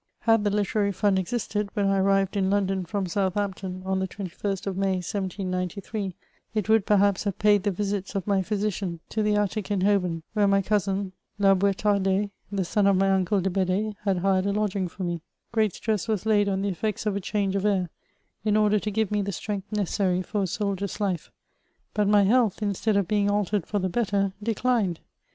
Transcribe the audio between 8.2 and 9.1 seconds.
my physician